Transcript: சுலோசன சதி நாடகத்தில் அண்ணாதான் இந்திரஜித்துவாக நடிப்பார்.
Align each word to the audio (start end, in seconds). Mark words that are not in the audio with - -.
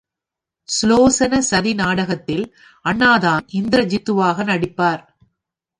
சுலோசன 0.69 1.39
சதி 1.41 1.73
நாடகத்தில் 1.73 2.45
அண்ணாதான் 2.85 3.45
இந்திரஜித்துவாக 3.53 4.45
நடிப்பார். 4.45 5.01